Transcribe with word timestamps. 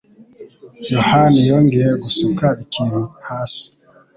Yohani 0.91 1.39
yongeye 1.49 1.91
gusuka 2.03 2.45
ikintu 2.63 3.01
hasi? 3.27 3.63